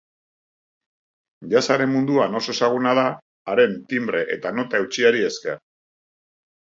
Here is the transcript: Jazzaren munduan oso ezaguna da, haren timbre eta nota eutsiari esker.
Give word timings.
Jazzaren 1.51 1.91
munduan 1.95 2.39
oso 2.41 2.55
ezaguna 2.57 2.95
da, 3.03 3.05
haren 3.53 3.77
timbre 3.93 4.23
eta 4.37 4.57
nota 4.61 4.81
eutsiari 4.85 5.23
esker. 5.33 5.59